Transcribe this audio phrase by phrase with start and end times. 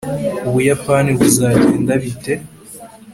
[0.47, 2.33] ubuyapani buzagenda bite